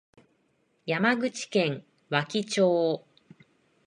[0.87, 3.05] 山口県和木町